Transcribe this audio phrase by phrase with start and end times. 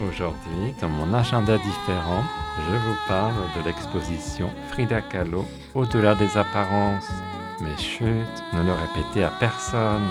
[0.00, 2.24] Aujourd'hui, dans mon agenda différent,
[2.58, 7.08] je vous parle de l'exposition Frida Kahlo Au-delà des apparences.
[7.60, 8.06] Mais chut,
[8.52, 10.02] ne le répétez à personne.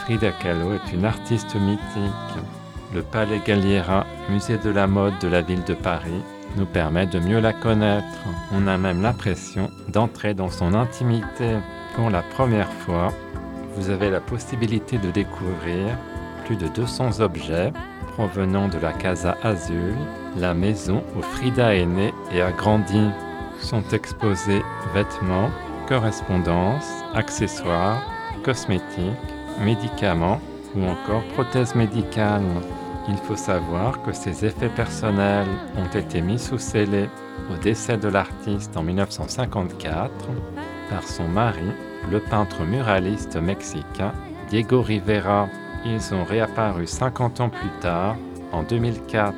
[0.00, 2.44] Frida Kahlo est une artiste mythique.
[2.92, 6.22] Le Palais Galliera, musée de la mode de la ville de Paris,
[6.56, 8.18] nous permet de mieux la connaître.
[8.52, 11.56] On a même l'impression d'entrer dans son intimité.
[11.94, 13.10] Pour la première fois,
[13.76, 15.96] vous avez la possibilité de découvrir
[16.44, 17.72] plus de 200 objets
[18.12, 19.94] provenant de la Casa Azul,
[20.36, 23.10] la maison où Frida est née et a grandi.
[23.60, 24.62] Sont exposés
[24.94, 25.50] vêtements,
[25.88, 28.02] correspondances, accessoires,
[28.42, 29.12] cosmétiques,
[29.60, 30.40] médicaments
[30.74, 32.42] ou encore prothèses médicales.
[33.08, 37.08] Il faut savoir que ces effets personnels ont été mis sous scellé
[37.52, 40.10] au décès de l'artiste en 1954
[40.90, 41.70] par son mari,
[42.10, 44.12] le peintre muraliste mexicain
[44.48, 45.48] Diego Rivera.
[45.86, 48.16] Ils ont réapparu 50 ans plus tard,
[48.52, 49.34] en 2004.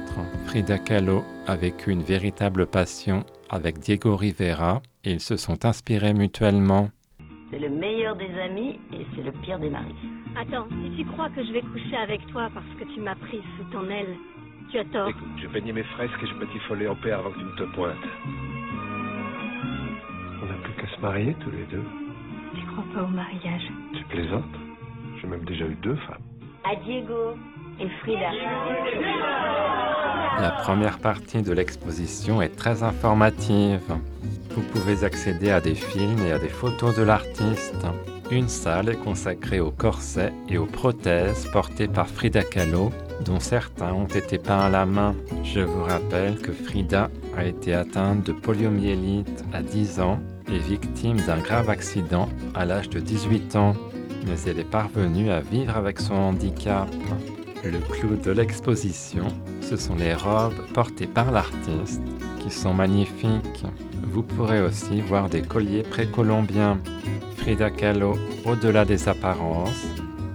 [0.47, 6.14] Frida Kahlo a vécu une véritable passion avec Diego Rivera et ils se sont inspirés
[6.14, 6.88] mutuellement.
[7.50, 9.94] C'est le meilleur des amis et c'est le pire des maris.
[10.36, 13.41] Attends, si tu crois que je vais coucher avec toi parce que tu m'as pris
[13.56, 14.16] sous ton aile,
[14.70, 15.08] tu as tort.
[15.08, 17.75] Écoute, je peignais mes fresques et je batifolais en paix avant que tu ne te
[17.75, 17.97] pointes.
[20.42, 21.84] On n'a plus qu'à se marier tous les deux.
[22.55, 23.62] Tu crois pas au mariage
[23.94, 24.44] Tu plaisantes
[25.20, 26.22] J'ai même déjà eu deux femmes.
[26.69, 27.36] À Diego
[27.78, 28.33] et Frida.
[30.41, 33.95] La première partie de l'exposition est très informative.
[34.50, 37.87] Vous pouvez accéder à des films et à des photos de l'artiste.
[38.33, 42.91] Une salle est consacrée aux corsets et aux prothèses portées par Frida Kahlo,
[43.25, 45.15] dont certains ont été peints à la main.
[45.44, 50.19] Je vous rappelle que Frida a été atteinte de poliomyélite à 10 ans
[50.53, 53.75] et victime d'un grave accident à l'âge de 18 ans.
[54.26, 56.88] Mais elle est parvenue à vivre avec son handicap.
[57.64, 59.26] Le clou de l'exposition,
[59.60, 62.03] ce sont les robes portées par l'artiste,
[62.41, 63.64] qui sont magnifiques.
[64.03, 66.78] Vous pourrez aussi voir des colliers précolombiens.
[67.37, 69.87] Frida Kahlo, au-delà des apparences,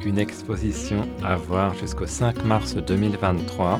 [0.05, 3.79] une exposition à voir jusqu'au 5 mars 2023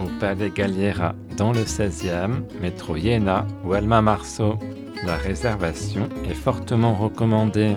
[0.00, 4.58] au Palais Galliera dans le 16e, métro Iéna ou Alma Marceau.
[5.04, 7.76] La réservation est fortement recommandée.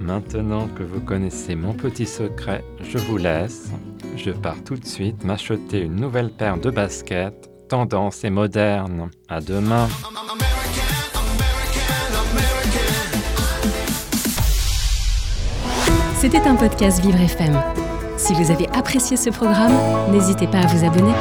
[0.00, 3.70] Maintenant que vous connaissez mon petit secret, je vous laisse.
[4.16, 9.10] Je pars tout de suite m'acheter une nouvelle paire de baskets, tendance et moderne.
[9.28, 9.88] À demain.
[16.18, 17.60] C'était un podcast Vivre FM.
[18.16, 19.74] Si vous avez apprécié ce programme,
[20.10, 21.12] n'hésitez pas à vous abonner.